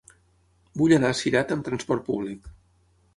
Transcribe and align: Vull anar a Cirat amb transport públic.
Vull 0.81 0.95
anar 0.95 1.11
a 1.13 1.17
Cirat 1.19 1.53
amb 1.57 1.67
transport 1.67 2.07
públic. 2.09 2.49